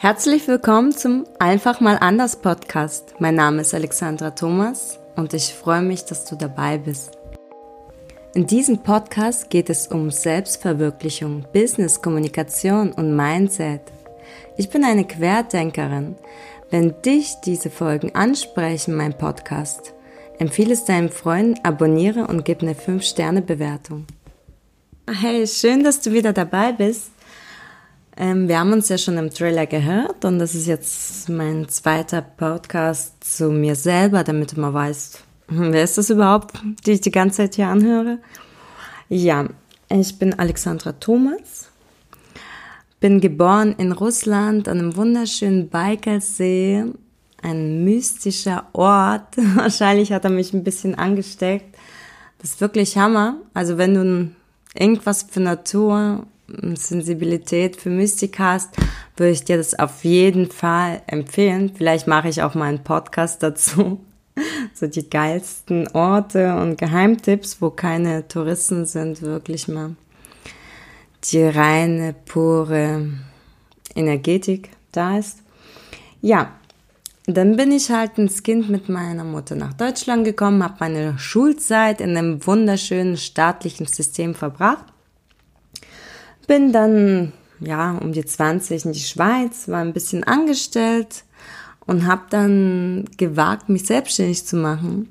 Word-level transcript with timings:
Herzlich 0.00 0.46
willkommen 0.46 0.92
zum 0.92 1.26
Einfach 1.40 1.80
mal 1.80 1.96
anders 1.96 2.36
Podcast. 2.36 3.16
Mein 3.18 3.34
Name 3.34 3.62
ist 3.62 3.74
Alexandra 3.74 4.30
Thomas 4.30 5.00
und 5.16 5.34
ich 5.34 5.52
freue 5.52 5.82
mich, 5.82 6.04
dass 6.04 6.24
du 6.24 6.36
dabei 6.36 6.78
bist. 6.78 7.18
In 8.32 8.46
diesem 8.46 8.78
Podcast 8.84 9.50
geht 9.50 9.68
es 9.68 9.88
um 9.88 10.12
Selbstverwirklichung, 10.12 11.46
Business, 11.52 12.00
Kommunikation 12.00 12.92
und 12.92 13.16
Mindset. 13.16 13.80
Ich 14.56 14.70
bin 14.70 14.84
eine 14.84 15.04
Querdenkerin. 15.04 16.14
Wenn 16.70 16.94
dich 17.02 17.34
diese 17.44 17.68
Folgen 17.68 18.14
ansprechen, 18.14 18.94
mein 18.94 19.18
Podcast, 19.18 19.94
empfehle 20.38 20.74
es 20.74 20.84
deinen 20.84 21.08
Freunden, 21.08 21.58
abonniere 21.64 22.28
und 22.28 22.44
gib 22.44 22.62
eine 22.62 22.74
5-Sterne-Bewertung. 22.74 24.06
Hey, 25.10 25.44
schön, 25.48 25.82
dass 25.82 26.00
du 26.00 26.12
wieder 26.12 26.32
dabei 26.32 26.70
bist. 26.70 27.10
Ähm, 28.20 28.48
wir 28.48 28.58
haben 28.58 28.72
uns 28.72 28.88
ja 28.88 28.98
schon 28.98 29.16
im 29.16 29.30
Trailer 29.30 29.66
gehört 29.66 30.24
und 30.24 30.40
das 30.40 30.56
ist 30.56 30.66
jetzt 30.66 31.28
mein 31.28 31.68
zweiter 31.68 32.20
Podcast 32.20 33.22
zu 33.22 33.48
mir 33.48 33.76
selber, 33.76 34.24
damit 34.24 34.56
du 34.56 34.60
mal 34.60 34.74
weißt, 34.74 35.22
hm, 35.46 35.72
wer 35.72 35.84
ist 35.84 35.98
das 35.98 36.10
überhaupt, 36.10 36.60
die 36.84 36.92
ich 36.92 37.00
die 37.00 37.12
ganze 37.12 37.36
Zeit 37.36 37.54
hier 37.54 37.68
anhöre. 37.68 38.18
Ja, 39.08 39.46
ich 39.88 40.18
bin 40.18 40.36
Alexandra 40.36 40.94
Thomas, 40.94 41.68
bin 42.98 43.20
geboren 43.20 43.76
in 43.78 43.92
Russland 43.92 44.66
an 44.66 44.80
einem 44.80 44.96
wunderschönen 44.96 45.68
Baikalsee, 45.68 46.86
ein 47.40 47.84
mystischer 47.84 48.66
Ort. 48.72 49.36
Wahrscheinlich 49.54 50.12
hat 50.12 50.24
er 50.24 50.30
mich 50.30 50.52
ein 50.52 50.64
bisschen 50.64 50.96
angesteckt. 50.96 51.76
Das 52.40 52.50
ist 52.50 52.60
wirklich 52.60 52.98
Hammer. 52.98 53.36
Also 53.54 53.78
wenn 53.78 53.94
du 53.94 54.30
irgendwas 54.74 55.22
für 55.22 55.38
Natur 55.38 56.26
Sensibilität 56.74 57.76
für 57.76 57.90
Mystik 57.90 58.38
hast, 58.38 58.70
würde 59.16 59.32
ich 59.32 59.44
dir 59.44 59.56
das 59.56 59.78
auf 59.78 60.04
jeden 60.04 60.50
Fall 60.50 61.02
empfehlen. 61.06 61.72
Vielleicht 61.74 62.06
mache 62.06 62.28
ich 62.28 62.42
auch 62.42 62.54
mal 62.54 62.66
einen 62.66 62.84
Podcast 62.84 63.42
dazu. 63.42 64.00
So 64.72 64.86
die 64.86 65.10
geilsten 65.10 65.88
Orte 65.88 66.54
und 66.54 66.78
Geheimtipps, 66.78 67.60
wo 67.60 67.70
keine 67.70 68.28
Touristen 68.28 68.86
sind, 68.86 69.20
wirklich 69.20 69.66
mal 69.66 69.96
die 71.24 71.42
reine, 71.42 72.14
pure 72.24 73.08
Energetik 73.96 74.68
da 74.92 75.18
ist. 75.18 75.42
Ja, 76.22 76.52
dann 77.26 77.56
bin 77.56 77.72
ich 77.72 77.90
halt 77.90 78.16
ins 78.16 78.44
Kind 78.44 78.70
mit 78.70 78.88
meiner 78.88 79.24
Mutter 79.24 79.56
nach 79.56 79.72
Deutschland 79.72 80.24
gekommen, 80.24 80.62
habe 80.62 80.76
meine 80.78 81.18
Schulzeit 81.18 82.00
in 82.00 82.16
einem 82.16 82.46
wunderschönen 82.46 83.16
staatlichen 83.16 83.86
System 83.86 84.36
verbracht 84.36 84.84
bin 86.48 86.72
dann, 86.72 87.32
ja, 87.60 87.96
um 87.98 88.12
die 88.12 88.24
20 88.24 88.86
in 88.86 88.92
die 88.92 88.98
Schweiz, 88.98 89.68
war 89.68 89.80
ein 89.80 89.92
bisschen 89.92 90.24
angestellt 90.24 91.22
und 91.86 92.06
habe 92.06 92.22
dann 92.30 93.04
gewagt, 93.16 93.68
mich 93.68 93.86
selbstständig 93.86 94.44
zu 94.44 94.56
machen. 94.56 95.08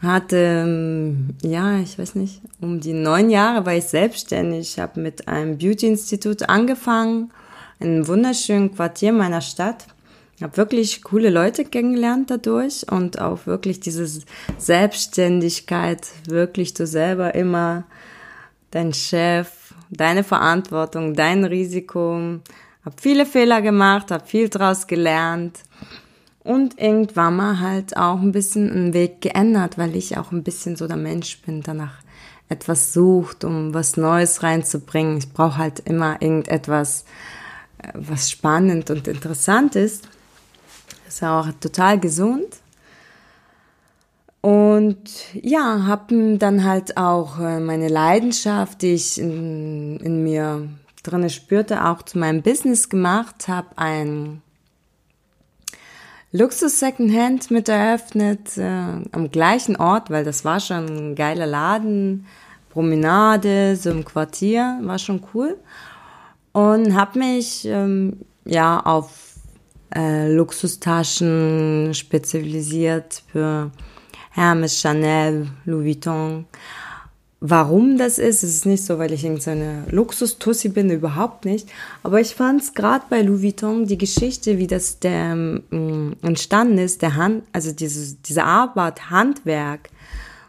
Hatte, 0.00 0.36
ähm, 0.36 1.30
ja, 1.42 1.78
ich 1.78 1.98
weiß 1.98 2.16
nicht, 2.16 2.40
um 2.60 2.80
die 2.80 2.92
neun 2.92 3.30
Jahre 3.30 3.66
war 3.66 3.74
ich 3.74 3.84
selbstständig. 3.84 4.78
Habe 4.78 5.00
mit 5.00 5.28
einem 5.28 5.58
Beauty-Institut 5.58 6.48
angefangen, 6.48 7.32
in 7.78 7.88
einem 7.88 8.08
wunderschönen 8.08 8.74
Quartier 8.74 9.12
meiner 9.12 9.40
Stadt. 9.40 9.86
Habe 10.40 10.56
wirklich 10.56 11.02
coole 11.02 11.30
Leute 11.30 11.64
kennengelernt 11.64 12.30
dadurch 12.30 12.90
und 12.90 13.20
auch 13.20 13.46
wirklich 13.46 13.78
diese 13.78 14.08
Selbstständigkeit, 14.58 16.08
wirklich 16.26 16.74
du 16.74 16.86
selber 16.86 17.36
immer 17.36 17.84
dein 18.72 18.92
Chef, 18.92 19.74
deine 19.90 20.24
Verantwortung, 20.24 21.14
dein 21.14 21.44
Risiko. 21.44 22.40
Hab 22.84 23.00
viele 23.00 23.24
Fehler 23.24 23.62
gemacht, 23.62 24.10
hab 24.10 24.28
viel 24.28 24.48
draus 24.48 24.88
gelernt 24.88 25.60
und 26.42 26.80
irgendwann 26.80 27.36
mal 27.36 27.60
halt 27.60 27.96
auch 27.96 28.20
ein 28.20 28.32
bisschen 28.32 28.70
einen 28.72 28.92
Weg 28.94 29.20
geändert, 29.20 29.78
weil 29.78 29.94
ich 29.94 30.18
auch 30.18 30.32
ein 30.32 30.42
bisschen 30.42 30.74
so 30.74 30.88
der 30.88 30.96
Mensch 30.96 31.40
bin, 31.42 31.62
danach 31.62 32.02
etwas 32.48 32.92
sucht, 32.92 33.44
um 33.44 33.72
was 33.72 33.96
Neues 33.96 34.42
reinzubringen. 34.42 35.18
Ich 35.18 35.32
brauche 35.32 35.58
halt 35.58 35.80
immer 35.80 36.20
irgendetwas, 36.20 37.04
äh, 37.78 37.92
was 37.94 38.30
spannend 38.30 38.90
und 38.90 39.06
interessant 39.06 39.76
ist. 39.76 40.08
Ist 41.06 41.20
ja 41.20 41.40
auch 41.40 41.48
total 41.60 42.00
gesund. 42.00 42.61
Und 44.42 44.98
ja, 45.40 45.84
habe 45.86 46.36
dann 46.36 46.64
halt 46.64 46.96
auch 46.96 47.38
äh, 47.38 47.60
meine 47.60 47.86
Leidenschaft, 47.86 48.82
die 48.82 48.94
ich 48.94 49.18
in, 49.18 49.98
in 49.98 50.24
mir 50.24 50.68
drinne 51.04 51.30
spürte, 51.30 51.86
auch 51.86 52.02
zu 52.02 52.18
meinem 52.18 52.42
Business 52.42 52.88
gemacht, 52.88 53.46
habe 53.46 53.68
ein 53.76 54.42
Luxus 56.32 56.80
Secondhand 56.80 57.52
mit 57.52 57.68
eröffnet 57.68 58.58
äh, 58.58 59.02
am 59.12 59.30
gleichen 59.30 59.76
Ort, 59.76 60.10
weil 60.10 60.24
das 60.24 60.44
war 60.44 60.58
schon 60.58 60.86
ein 60.86 61.14
geiler 61.14 61.46
Laden, 61.46 62.26
Promenade, 62.70 63.76
so 63.76 63.90
im 63.90 64.04
Quartier, 64.04 64.80
war 64.82 64.98
schon 64.98 65.22
cool. 65.34 65.56
Und 66.52 66.96
habe 66.96 67.18
mich 67.18 67.64
ähm, 67.66 68.22
ja 68.44 68.80
auf 68.80 69.34
äh, 69.94 70.34
Luxustaschen 70.34 71.92
spezialisiert 71.92 73.22
für 73.30 73.70
Hermes, 74.32 74.80
Chanel, 74.80 75.48
Louis 75.64 75.86
Vuitton. 75.86 76.46
Warum 77.44 77.98
das 77.98 78.18
ist, 78.18 78.42
es 78.44 78.54
ist 78.54 78.66
nicht 78.66 78.84
so, 78.84 78.98
weil 78.98 79.12
ich 79.12 79.24
irgendeine 79.24 79.84
Luxustussi 79.90 80.68
bin, 80.68 80.90
überhaupt 80.90 81.44
nicht. 81.44 81.68
Aber 82.02 82.20
ich 82.20 82.34
fand 82.34 82.62
es 82.62 82.72
gerade 82.72 83.04
bei 83.10 83.20
Louis 83.20 83.42
Vuitton 83.42 83.86
die 83.86 83.98
Geschichte, 83.98 84.58
wie 84.58 84.68
das 84.68 85.00
der, 85.00 85.32
ähm, 85.32 86.16
entstanden 86.22 86.78
ist, 86.78 87.02
der 87.02 87.16
Hand, 87.16 87.42
also 87.52 87.72
diese, 87.72 88.14
diese 88.16 88.44
Arbeit, 88.44 89.10
Handwerk 89.10 89.90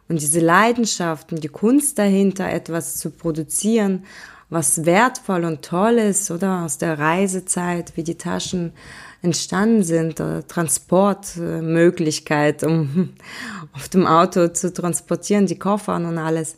und 0.07 0.21
diese 0.21 0.39
Leidenschaft 0.39 1.31
und 1.31 1.43
die 1.43 1.49
Kunst 1.49 1.97
dahinter, 1.97 2.49
etwas 2.49 2.97
zu 2.97 3.09
produzieren, 3.09 4.03
was 4.49 4.85
wertvoll 4.85 5.45
und 5.45 5.63
toll 5.63 5.93
ist, 5.93 6.29
oder 6.31 6.63
aus 6.63 6.77
der 6.77 6.99
Reisezeit, 6.99 7.93
wie 7.95 8.03
die 8.03 8.17
Taschen 8.17 8.73
entstanden 9.21 9.83
sind, 9.83 10.21
Transportmöglichkeit, 10.47 12.63
um 12.63 13.13
auf 13.73 13.89
dem 13.89 14.05
Auto 14.05 14.49
zu 14.49 14.71
transportieren, 14.73 15.47
die 15.47 15.57
Koffer 15.57 15.95
und 15.95 16.17
alles. 16.17 16.57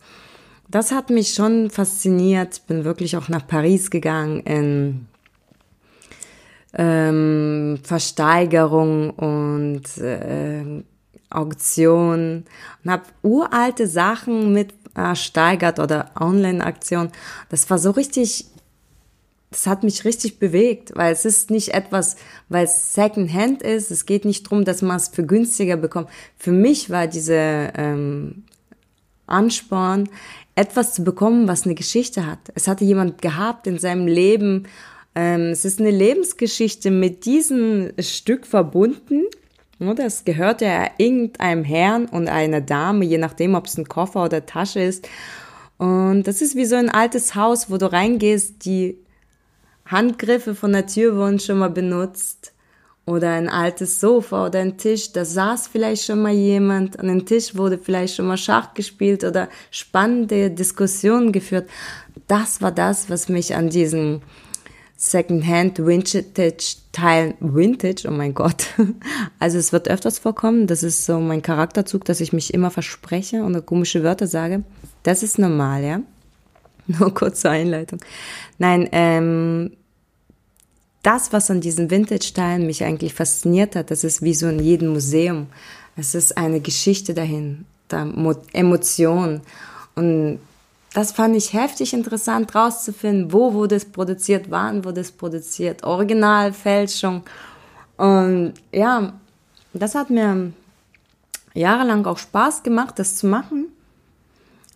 Das 0.67 0.91
hat 0.91 1.09
mich 1.09 1.33
schon 1.33 1.69
fasziniert. 1.69 2.65
Bin 2.67 2.85
wirklich 2.85 3.17
auch 3.17 3.29
nach 3.29 3.45
Paris 3.45 3.91
gegangen 3.91 4.39
in 4.41 5.07
ähm, 6.73 7.79
Versteigerung 7.83 9.11
und 9.11 9.83
äh, 9.99 10.83
Auktion 11.29 12.45
und 12.83 12.91
habe 12.91 13.03
uralte 13.21 13.87
Sachen 13.87 14.53
mit 14.53 14.73
ersteigert 14.93 15.79
oder 15.79 16.11
Online-Aktion. 16.19 17.11
Das 17.49 17.69
war 17.69 17.77
so 17.77 17.91
richtig 17.91 18.45
das 19.51 19.67
hat 19.67 19.83
mich 19.83 20.03
richtig 20.03 20.37
bewegt, 20.37 20.91
weil 20.95 21.13
es 21.13 21.23
ist 21.23 21.49
nicht 21.49 21.73
etwas, 21.73 22.17
weil 22.49 22.65
es 22.65 22.93
Secondhand 22.93 23.61
ist. 23.61 23.89
Es 23.89 24.05
geht 24.05 24.25
nicht 24.25 24.45
darum, 24.45 24.65
dass 24.65 24.81
man 24.81 24.97
es 24.97 25.07
für 25.07 25.25
günstiger 25.25 25.77
bekommt. 25.77 26.09
Für 26.37 26.51
mich 26.51 26.89
war 26.89 27.07
diese 27.07 27.71
ähm, 27.77 28.43
Ansporn, 29.27 30.09
etwas 30.55 30.93
zu 30.93 31.05
bekommen, 31.05 31.47
was 31.47 31.63
eine 31.63 31.75
Geschichte 31.75 32.25
hat. 32.25 32.39
Es 32.53 32.67
hatte 32.67 32.83
jemand 32.83 33.21
gehabt 33.21 33.65
in 33.67 33.79
seinem 33.79 34.07
Leben. 34.07 34.67
Ähm, 35.15 35.51
es 35.51 35.63
ist 35.63 35.79
eine 35.79 35.91
Lebensgeschichte 35.91 36.91
mit 36.91 37.25
diesem 37.25 37.91
Stück 37.99 38.45
verbunden. 38.45 39.23
Es 39.79 40.23
gehört 40.23 40.61
ja 40.61 40.89
irgendeinem 40.97 41.63
Herrn 41.65 42.05
und 42.05 42.29
einer 42.29 42.61
Dame, 42.61 43.03
je 43.03 43.17
nachdem, 43.17 43.55
ob 43.55 43.65
es 43.65 43.77
ein 43.77 43.87
Koffer 43.87 44.23
oder 44.23 44.45
Tasche 44.45 44.79
ist. 44.79 45.07
Und 45.77 46.23
das 46.23 46.41
ist 46.41 46.55
wie 46.55 46.65
so 46.65 46.75
ein 46.75 46.89
altes 46.89 47.35
Haus, 47.35 47.69
wo 47.69 47.77
du 47.77 47.91
reingehst, 47.91 48.63
die 48.65 48.97
Handgriffe 49.85 50.55
von 50.55 50.71
der 50.71 50.87
Tür 50.87 51.17
wurden 51.17 51.39
schon 51.39 51.59
mal 51.59 51.69
benutzt. 51.69 52.53
Oder 53.07 53.33
ein 53.33 53.49
altes 53.49 53.99
Sofa 53.99 54.47
oder 54.47 54.59
ein 54.59 54.77
Tisch, 54.77 55.11
da 55.11 55.25
saß 55.25 55.67
vielleicht 55.67 56.05
schon 56.05 56.23
mal 56.23 56.33
jemand. 56.33 56.99
An 56.99 57.07
dem 57.07 57.25
Tisch 57.25 57.55
wurde 57.55 57.77
vielleicht 57.77 58.15
schon 58.15 58.25
mal 58.25 58.37
Schach 58.37 58.73
gespielt 58.73 59.23
oder 59.23 59.47
spannende 59.69 60.49
Diskussionen 60.49 61.31
geführt. 61.31 61.69
Das 62.27 62.63
war 62.63 62.71
das, 62.71 63.07
was 63.07 63.29
mich 63.29 63.55
an 63.55 63.69
diesen 63.69 64.23
Secondhand 64.97 65.77
Vintage 65.85 66.77
Teilen, 66.91 67.33
Vintage, 67.41 68.07
oh 68.07 68.11
mein 68.11 68.33
Gott. 68.33 68.67
Also 69.39 69.57
es 69.57 69.73
wird 69.73 69.89
öfters 69.89 70.19
vorkommen. 70.19 70.67
Das 70.67 70.81
ist 70.81 71.05
so 71.05 71.19
mein 71.19 71.41
Charakterzug, 71.41 72.05
dass 72.05 72.21
ich 72.21 72.31
mich 72.31 72.53
immer 72.53 72.71
verspreche 72.71 73.43
und 73.43 73.65
komische 73.65 74.03
Wörter 74.03 74.27
sage. 74.27 74.63
Das 75.03 75.21
ist 75.21 75.37
normal, 75.37 75.83
ja. 75.83 76.01
Nur 76.87 77.13
kurze 77.13 77.49
Einleitung. 77.49 77.99
Nein, 78.57 78.87
ähm, 78.91 79.71
das, 81.03 81.33
was 81.33 81.51
an 81.51 81.61
diesen 81.61 81.91
Vintage-Teilen 81.91 82.65
mich 82.65 82.83
eigentlich 82.83 83.13
fasziniert 83.13 83.75
hat, 83.75 83.91
das 83.91 84.03
ist 84.03 84.21
wie 84.21 84.33
so 84.33 84.47
in 84.47 84.59
jedem 84.59 84.89
Museum. 84.89 85.47
Es 85.97 86.15
ist 86.15 86.37
eine 86.37 86.61
Geschichte 86.61 87.13
dahin, 87.13 87.65
da 87.89 88.09
Emotion. 88.53 89.41
Und 89.95 90.39
das 90.95 91.11
fand 91.11 91.35
ich 91.35 91.51
heftig 91.51 91.93
interessant 91.93 92.55
rauszufinden, 92.55 93.33
wo 93.33 93.53
wurde 93.53 93.75
es 93.75 93.83
produziert, 93.83 94.49
wann 94.49 94.85
wurde 94.85 95.01
es 95.01 95.11
produziert, 95.11 95.83
Original, 95.83 96.53
Fälschung. 96.53 97.23
Und 97.97 98.53
ja, 98.71 99.11
das 99.73 99.93
hat 99.93 100.09
mir 100.09 100.53
jahrelang 101.53 102.05
auch 102.05 102.17
Spaß 102.17 102.63
gemacht, 102.63 102.97
das 102.97 103.17
zu 103.17 103.27
machen. 103.27 103.67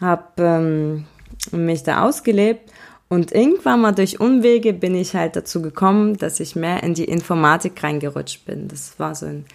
Hab 0.01 0.37
ähm, 0.41 1.05
mich 1.51 1.83
da 1.83 2.03
ausgelebt 2.03 2.69
und 3.07 3.31
irgendwann 3.31 3.79
mal 3.79 3.93
durch 3.93 4.19
Umwege 4.19 4.73
bin 4.73 4.95
ich 4.95 5.15
halt 5.15 5.37
dazu 5.37 5.61
gekommen, 5.61 6.17
dass 6.17 6.41
ich 6.41 6.53
mehr 6.53 6.83
in 6.83 6.95
die 6.95 7.05
Informatik 7.05 7.81
reingerutscht 7.81 8.45
bin. 8.45 8.67
Das 8.67 8.99
war 8.99 9.15
so 9.15 9.25
ein, 9.25 9.45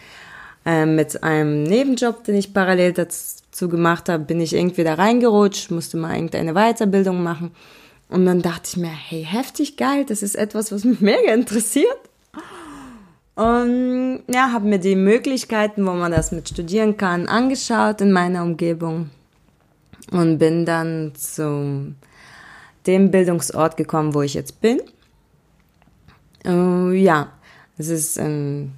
äh, 0.64 0.86
mit 0.86 1.22
einem 1.22 1.62
Nebenjob, 1.62 2.24
den 2.24 2.36
ich 2.36 2.54
parallel 2.54 2.94
dazu 2.94 3.43
gemacht 3.68 4.08
habe, 4.08 4.24
bin 4.24 4.40
ich 4.40 4.54
irgendwie 4.54 4.84
da 4.84 4.94
reingerutscht, 4.94 5.70
musste 5.70 5.96
mal 5.96 6.14
irgendeine 6.14 6.54
Weiterbildung 6.54 7.22
machen. 7.22 7.52
Und 8.08 8.26
dann 8.26 8.42
dachte 8.42 8.68
ich 8.70 8.76
mir, 8.76 8.90
hey, 8.90 9.24
heftig 9.24 9.76
geil, 9.76 10.04
das 10.06 10.22
ist 10.22 10.34
etwas, 10.34 10.72
was 10.72 10.84
mich 10.84 11.00
mega 11.02 11.32
interessiert. 11.32 11.98
Und 13.36 14.22
ja, 14.28 14.52
habe 14.52 14.68
mir 14.68 14.78
die 14.78 14.96
Möglichkeiten, 14.96 15.86
wo 15.86 15.92
man 15.92 16.12
das 16.12 16.30
mit 16.30 16.48
studieren 16.48 16.96
kann, 16.96 17.26
angeschaut 17.26 18.00
in 18.00 18.12
meiner 18.12 18.42
Umgebung 18.42 19.10
und 20.12 20.38
bin 20.38 20.64
dann 20.64 21.12
zu 21.16 21.94
dem 22.86 23.10
Bildungsort 23.10 23.76
gekommen, 23.76 24.14
wo 24.14 24.22
ich 24.22 24.34
jetzt 24.34 24.60
bin. 24.60 24.80
Uh, 26.46 26.90
ja, 26.90 27.32
es 27.78 27.88
ist 27.88 28.18
ähm, 28.18 28.72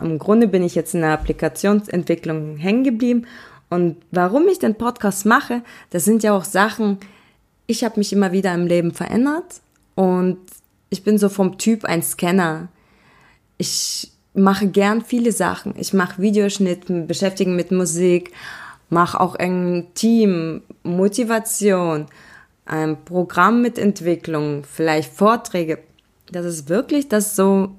im 0.00 0.18
Grunde 0.18 0.46
bin 0.46 0.62
ich 0.62 0.74
jetzt 0.74 0.94
in 0.94 1.00
der 1.00 1.12
Applikationsentwicklung 1.12 2.56
hängen 2.56 2.84
geblieben. 2.84 3.26
Und 3.70 3.96
warum 4.10 4.46
ich 4.48 4.58
den 4.58 4.74
Podcast 4.74 5.24
mache, 5.24 5.62
das 5.88 6.04
sind 6.04 6.22
ja 6.22 6.36
auch 6.36 6.44
Sachen, 6.44 6.98
ich 7.66 7.84
habe 7.84 7.98
mich 7.98 8.12
immer 8.12 8.32
wieder 8.32 8.52
im 8.52 8.66
Leben 8.66 8.92
verändert 8.92 9.62
und 9.94 10.38
ich 10.90 11.04
bin 11.04 11.18
so 11.18 11.28
vom 11.28 11.56
Typ 11.56 11.84
ein 11.84 12.02
Scanner 12.02 12.68
ich 13.60 14.10
mache 14.32 14.68
gern 14.68 15.02
viele 15.02 15.32
Sachen. 15.32 15.74
Ich 15.76 15.92
mache 15.92 16.22
Videoschnitt, 16.22 17.06
beschäftige 17.06 17.50
mit 17.50 17.70
Musik, 17.70 18.32
mache 18.88 19.20
auch 19.20 19.34
ein 19.34 19.88
Team, 19.94 20.62
Motivation, 20.82 22.06
ein 22.64 23.04
Programm 23.04 23.60
mit 23.60 23.78
Entwicklung, 23.78 24.64
vielleicht 24.64 25.12
Vorträge. 25.12 25.78
Das 26.32 26.46
ist 26.46 26.70
wirklich 26.70 27.08
das 27.08 27.36
so 27.36 27.72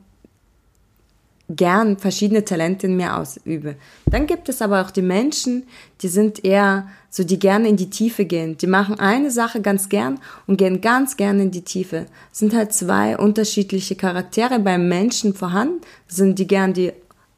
gern 1.55 1.97
verschiedene 1.97 2.45
Talente 2.45 2.87
in 2.87 2.95
mir 2.95 3.17
ausübe. 3.17 3.75
Dann 4.05 4.27
gibt 4.27 4.49
es 4.49 4.61
aber 4.61 4.81
auch 4.81 4.91
die 4.91 5.01
Menschen, 5.01 5.63
die 6.01 6.07
sind 6.07 6.43
eher 6.43 6.87
so, 7.09 7.23
die 7.23 7.39
gerne 7.39 7.67
in 7.67 7.77
die 7.77 7.89
Tiefe 7.89 8.25
gehen. 8.25 8.57
Die 8.57 8.67
machen 8.67 8.99
eine 8.99 9.31
Sache 9.31 9.61
ganz 9.61 9.89
gern 9.89 10.19
und 10.47 10.57
gehen 10.57 10.81
ganz 10.81 11.17
gerne 11.17 11.43
in 11.43 11.51
die 11.51 11.63
Tiefe. 11.63 12.05
Es 12.31 12.39
sind 12.39 12.55
halt 12.55 12.73
zwei 12.73 13.17
unterschiedliche 13.17 13.95
Charaktere 13.95 14.59
beim 14.59 14.87
Menschen 14.87 15.33
vorhanden, 15.33 15.81
sind 16.07 16.39
die 16.39 16.47
gern 16.47 16.73
die 16.73 16.93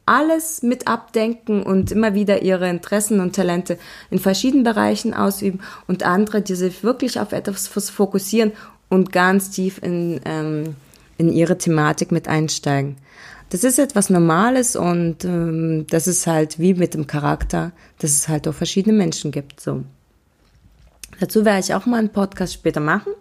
alles 0.06 0.62
mit 0.62 0.86
abdenken 0.86 1.62
und 1.62 1.90
immer 1.90 2.14
wieder 2.14 2.42
ihre 2.42 2.68
Interessen 2.68 3.20
und 3.20 3.34
Talente 3.34 3.78
in 4.10 4.18
verschiedenen 4.18 4.64
Bereichen 4.64 5.14
ausüben 5.14 5.60
und 5.86 6.02
andere, 6.02 6.42
die 6.42 6.54
sich 6.54 6.84
wirklich 6.84 7.18
auf 7.18 7.32
etwas 7.32 7.68
fokussieren 7.68 8.52
und 8.90 9.12
ganz 9.12 9.50
tief 9.50 9.80
in, 9.82 10.20
ähm, 10.26 10.76
in 11.16 11.32
ihre 11.32 11.56
Thematik 11.56 12.12
mit 12.12 12.28
einsteigen. 12.28 12.96
Das 13.50 13.62
ist 13.62 13.78
etwas 13.78 14.10
Normales 14.10 14.74
und 14.74 15.24
ähm, 15.24 15.86
das 15.88 16.06
ist 16.06 16.26
halt 16.26 16.58
wie 16.58 16.74
mit 16.74 16.94
dem 16.94 17.06
Charakter, 17.06 17.72
dass 17.98 18.12
es 18.12 18.28
halt 18.28 18.48
auch 18.48 18.54
verschiedene 18.54 18.96
Menschen 18.96 19.30
gibt. 19.30 19.60
So. 19.60 19.84
Dazu 21.20 21.44
werde 21.44 21.60
ich 21.60 21.74
auch 21.74 21.86
mal 21.86 21.98
einen 21.98 22.08
Podcast 22.08 22.54
später 22.54 22.80
machen. 22.80 23.12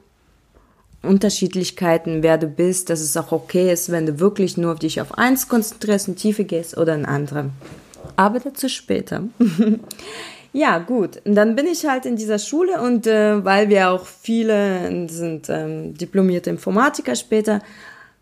Unterschiedlichkeiten, 1.04 2.24
wer 2.24 2.38
du 2.38 2.48
bist, 2.48 2.90
dass 2.90 3.02
es 3.02 3.18
auch 3.18 3.32
okay 3.32 3.72
ist, 3.72 3.92
wenn 3.92 4.06
du 4.06 4.20
wirklich 4.20 4.58
nur 4.58 4.72
auf 4.72 4.80
dich 4.80 5.02
auf 5.02 5.18
eins 5.18 5.50
konzentrierst 5.50 6.08
und 6.08 6.16
Tiefe 6.16 6.46
gehst 6.46 6.78
oder 6.78 6.96
in 6.96 7.06
andere. 7.06 7.50
Aber 8.16 8.40
dazu 8.40 8.70
später. 8.70 9.24
ja, 10.54 10.80
gut. 10.80 11.22
Und 11.26 11.36
dann 11.36 11.56
bin 11.56 11.68
ich 11.68 11.86
halt 11.86 12.06
in 12.06 12.16
dieser 12.16 12.40
Schule 12.40 12.82
und 12.82 13.06
äh, 13.06 13.44
weil 13.44 13.70
wir 13.70 13.90
auch 13.90 14.06
viele 14.06 15.10
sind 15.10 15.50
ähm, 15.50 15.94
diplomierte 15.94 16.50
Informatiker 16.50 17.16
später, 17.16 17.62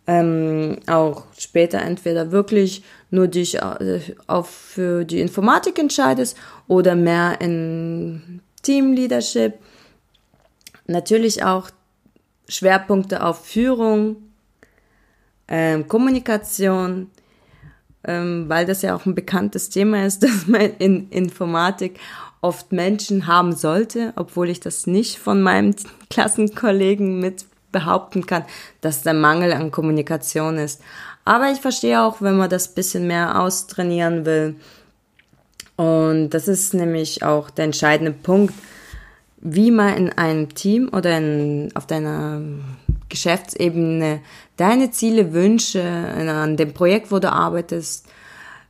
ähm, 0.08 0.78
auch 0.88 1.26
später 1.38 1.80
entweder 1.82 2.32
wirklich 2.32 2.84
nur 3.12 3.28
dich 3.28 3.56
äh, 3.62 4.00
auf 4.28 4.50
für 4.50 5.06
die 5.06 5.22
Informatik 5.22 5.78
entscheidest 5.78 6.38
oder 6.68 6.96
mehr 6.96 7.40
in 7.42 8.42
Teamleadership. 8.64 9.54
Natürlich 10.88 11.44
auch 11.44 11.70
Schwerpunkte 12.48 13.24
auf 13.24 13.46
Führung, 13.46 14.18
ähm, 15.48 15.88
Kommunikation, 15.88 17.10
ähm, 18.04 18.46
weil 18.48 18.66
das 18.66 18.82
ja 18.82 18.96
auch 18.96 19.06
ein 19.06 19.16
bekanntes 19.16 19.70
Thema 19.70 20.06
ist, 20.06 20.24
dass 20.24 20.48
man 20.48 20.62
in 20.80 21.10
Informatik 21.10 22.00
oft 22.42 22.72
Menschen 22.72 23.28
haben 23.28 23.54
sollte, 23.56 24.14
obwohl 24.16 24.50
ich 24.50 24.60
das 24.60 24.88
nicht 24.88 25.20
von 25.20 25.42
meinem 25.42 25.76
Klassenkollegen 26.10 27.20
mit 27.20 27.46
behaupten 27.72 28.26
kann, 28.26 28.46
dass 28.82 29.02
der 29.02 29.14
Mangel 29.14 29.54
an 29.54 29.72
Kommunikation 29.72 30.58
ist. 30.58 30.82
Aber 31.26 31.52
ich 31.52 31.60
verstehe 31.60 32.02
auch, 32.02 32.22
wenn 32.22 32.38
man 32.38 32.50
das 32.50 32.74
bisschen 32.74 33.08
mehr 33.08 33.40
austrainieren 33.40 34.26
will. 34.26 34.56
Und 35.76 36.30
das 36.32 36.48
ist 36.48 36.74
nämlich 36.74 37.24
auch 37.24 37.50
der 37.50 37.66
entscheidende 37.66 38.12
Punkt, 38.12 38.54
wie 39.38 39.72
man 39.72 39.96
in 39.98 40.12
einem 40.12 40.54
Team 40.54 40.90
oder 40.92 41.18
in, 41.18 41.72
auf 41.74 41.88
deiner 41.88 42.42
Geschäftsebene 43.10 44.22
deine 44.58 44.92
Ziele, 44.92 45.34
Wünsche 45.34 45.84
an 45.84 46.56
dem 46.56 46.74
Projekt, 46.74 47.12
wo 47.12 47.18
du 47.18 47.32
arbeitest, 47.32 48.08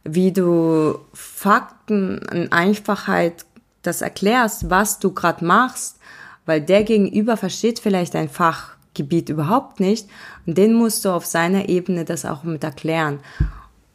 wie 0.03 0.31
du 0.31 0.99
Fakten 1.13 2.19
in 2.31 2.51
Einfachheit 2.51 3.45
das 3.81 4.01
erklärst, 4.01 4.69
was 4.69 4.99
du 4.99 5.13
gerade 5.13 5.43
machst, 5.43 5.99
weil 6.45 6.61
der 6.61 6.83
Gegenüber 6.83 7.35
versteht 7.37 7.79
vielleicht 7.79 8.15
ein 8.15 8.29
Fach 8.29 8.75
Gebiet 8.93 9.29
überhaupt 9.29 9.79
nicht. 9.79 10.07
Und 10.45 10.57
den 10.57 10.73
musst 10.73 11.05
du 11.05 11.09
auf 11.09 11.25
seiner 11.25 11.69
Ebene 11.69 12.05
das 12.05 12.25
auch 12.25 12.43
mit 12.43 12.63
erklären. 12.63 13.19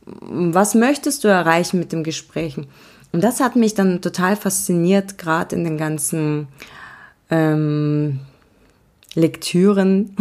Was 0.04 0.75
möchtest 0.75 1.25
du 1.25 1.28
erreichen 1.28 1.78
mit 1.78 1.93
dem 1.93 2.04
Gesprächen? 2.04 2.66
Und 3.12 3.25
das 3.25 3.40
hat 3.40 3.56
mich 3.56 3.75
dann 3.75 4.02
total 4.02 4.37
fasziniert, 4.37 5.19
gerade 5.19 5.56
in 5.56 5.64
den 5.64 5.78
ganzen 5.78 6.48
ähm, 7.31 8.20
Lektüren 9.14 10.16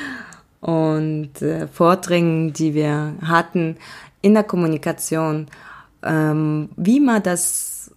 und 0.60 1.42
äh, 1.42 1.66
Vorträgen, 1.68 2.52
die 2.52 2.74
wir 2.74 3.14
hatten 3.22 3.76
in 4.22 4.34
der 4.34 4.44
Kommunikation, 4.44 5.46
ähm, 6.02 6.70
wie 6.76 7.00
man 7.00 7.22
das 7.22 7.90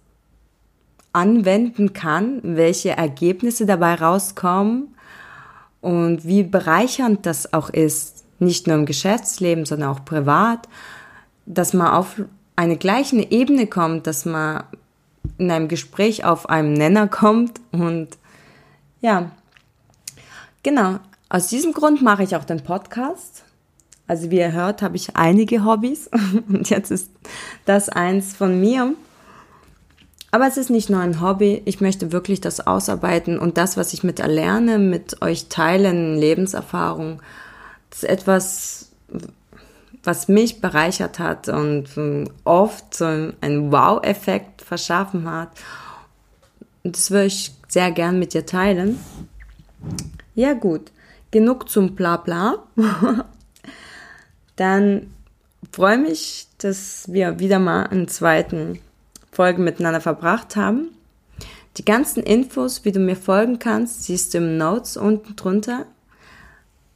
anwenden 1.12 1.92
kann, 1.92 2.40
welche 2.42 2.90
Ergebnisse 2.90 3.66
dabei 3.66 3.94
rauskommen 3.94 4.91
und 5.82 6.24
wie 6.24 6.44
bereichernd 6.44 7.26
das 7.26 7.52
auch 7.52 7.68
ist, 7.68 8.24
nicht 8.38 8.66
nur 8.66 8.76
im 8.76 8.86
Geschäftsleben, 8.86 9.66
sondern 9.66 9.90
auch 9.90 10.04
privat, 10.04 10.68
dass 11.44 11.74
man 11.74 11.88
auf 11.88 12.22
eine 12.56 12.76
gleiche 12.76 13.16
Ebene 13.30 13.66
kommt, 13.66 14.06
dass 14.06 14.24
man 14.24 14.64
in 15.38 15.50
einem 15.50 15.68
Gespräch 15.68 16.24
auf 16.24 16.48
einem 16.48 16.72
Nenner 16.72 17.08
kommt 17.08 17.60
und 17.72 18.08
ja, 19.00 19.32
genau. 20.62 20.98
Aus 21.28 21.48
diesem 21.48 21.72
Grund 21.72 22.02
mache 22.02 22.22
ich 22.22 22.36
auch 22.36 22.44
den 22.44 22.62
Podcast. 22.62 23.44
Also 24.06 24.30
wie 24.30 24.38
ihr 24.38 24.52
hört, 24.52 24.82
habe 24.82 24.96
ich 24.96 25.16
einige 25.16 25.64
Hobbys 25.64 26.08
und 26.48 26.70
jetzt 26.70 26.90
ist 26.90 27.10
das 27.64 27.88
eins 27.88 28.36
von 28.36 28.60
mir. 28.60 28.94
Aber 30.34 30.48
es 30.48 30.56
ist 30.56 30.70
nicht 30.70 30.88
nur 30.88 31.00
ein 31.00 31.20
Hobby. 31.20 31.60
Ich 31.66 31.82
möchte 31.82 32.10
wirklich 32.10 32.40
das 32.40 32.66
ausarbeiten 32.66 33.38
und 33.38 33.58
das, 33.58 33.76
was 33.76 33.92
ich 33.92 34.02
mit 34.02 34.18
erlerne, 34.18 34.78
mit 34.78 35.20
euch 35.20 35.48
teilen, 35.48 36.16
Lebenserfahrung, 36.16 37.20
das 37.90 38.02
ist 38.02 38.08
etwas, 38.08 38.88
was 40.02 40.28
mich 40.28 40.62
bereichert 40.62 41.18
hat 41.18 41.48
und 41.48 41.86
oft 42.44 42.94
so 42.94 43.04
einen 43.04 43.70
Wow-Effekt 43.70 44.62
verschaffen 44.62 45.30
hat. 45.30 45.50
Und 46.82 46.96
das 46.96 47.10
würde 47.10 47.26
ich 47.26 47.52
sehr 47.68 47.90
gern 47.92 48.18
mit 48.18 48.32
dir 48.32 48.46
teilen. 48.46 48.98
Ja 50.34 50.54
gut, 50.54 50.92
genug 51.30 51.68
zum 51.68 51.94
Blabla. 51.94 52.62
Dann 54.56 55.12
freue 55.72 55.98
mich, 55.98 56.48
dass 56.56 57.12
wir 57.12 57.38
wieder 57.38 57.58
mal 57.58 57.84
einen 57.84 58.08
zweiten 58.08 58.78
Folgen 59.32 59.64
miteinander 59.64 60.00
verbracht 60.00 60.54
haben. 60.54 60.90
Die 61.78 61.84
ganzen 61.84 62.22
Infos, 62.22 62.84
wie 62.84 62.92
du 62.92 63.00
mir 63.00 63.16
folgen 63.16 63.58
kannst, 63.58 64.04
siehst 64.04 64.34
du 64.34 64.38
im 64.38 64.58
Notes 64.58 64.98
unten 64.98 65.34
drunter. 65.34 65.86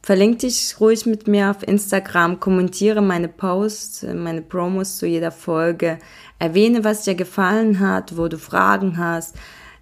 Verlink 0.03 0.39
dich 0.39 0.79
ruhig 0.79 1.05
mit 1.05 1.27
mir 1.27 1.49
auf 1.49 1.67
Instagram, 1.67 2.39
kommentiere 2.39 3.01
meine 3.01 3.27
Posts, 3.27 4.05
meine 4.13 4.41
Promos 4.41 4.97
zu 4.97 5.05
jeder 5.05 5.31
Folge, 5.31 5.97
erwähne, 6.39 6.83
was 6.83 7.03
dir 7.03 7.15
gefallen 7.15 7.79
hat, 7.79 8.15
wo 8.15 8.27
du 8.27 8.37
Fragen 8.37 8.97
hast. 8.97 9.35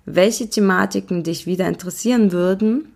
welche 0.05 0.49
Thematiken 0.49 1.23
dich 1.23 1.47
wieder 1.47 1.67
interessieren 1.67 2.31
würden. 2.31 2.93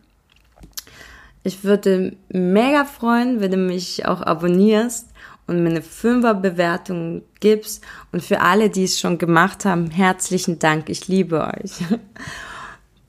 Ich 1.43 1.63
würde 1.63 2.15
mega 2.29 2.85
freuen, 2.85 3.41
wenn 3.41 3.51
du 3.51 3.57
mich 3.57 4.05
auch 4.05 4.21
abonnierst 4.21 5.08
und 5.49 5.63
mir 5.63 5.69
eine 5.69 5.81
Fünferbewertung 5.81 7.23
gibst. 7.39 7.83
Und 8.11 8.23
für 8.23 8.41
alle, 8.41 8.69
die 8.69 8.83
es 8.83 8.99
schon 8.99 9.17
gemacht 9.17 9.65
haben, 9.65 9.89
herzlichen 9.89 10.59
Dank. 10.59 10.89
Ich 10.89 11.07
liebe 11.07 11.41
euch. 11.41 11.71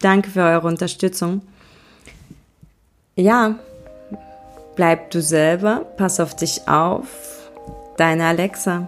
Danke 0.00 0.30
für 0.30 0.42
eure 0.42 0.66
Unterstützung. 0.66 1.42
Ja, 3.14 3.59
bleib 4.75 5.11
du 5.11 5.20
selber, 5.20 5.85
pass 5.97 6.20
auf 6.20 6.35
dich 6.35 6.66
auf. 6.66 7.06
Deine 7.99 8.25
Alexa. 8.25 8.87